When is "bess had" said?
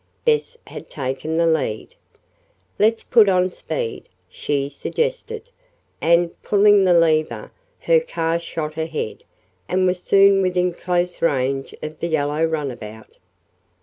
0.25-0.89